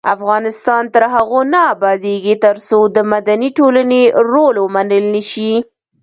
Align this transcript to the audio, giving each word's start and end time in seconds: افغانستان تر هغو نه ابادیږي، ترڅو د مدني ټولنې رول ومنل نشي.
افغانستان 0.15 0.83
تر 0.93 1.03
هغو 1.13 1.39
نه 1.53 1.59
ابادیږي، 1.73 2.35
ترڅو 2.45 2.79
د 2.95 2.97
مدني 3.11 3.49
ټولنې 3.57 4.01
رول 4.33 4.55
ومنل 4.59 5.05
نشي. 5.15 5.53